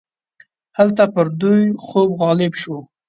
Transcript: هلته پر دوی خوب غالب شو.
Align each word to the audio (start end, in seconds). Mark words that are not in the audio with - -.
هلته 0.77 1.03
پر 1.13 1.25
دوی 1.41 1.61
خوب 1.85 2.09
غالب 2.21 2.53
شو. 2.61 2.75